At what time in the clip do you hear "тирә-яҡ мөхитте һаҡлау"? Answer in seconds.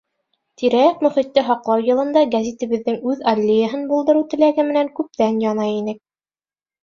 0.59-1.83